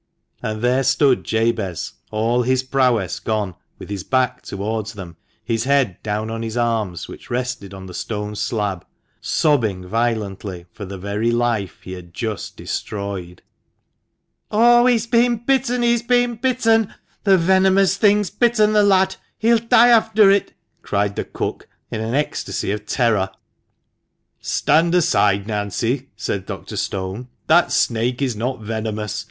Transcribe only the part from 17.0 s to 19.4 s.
The vemonous thing's bitten the lad 1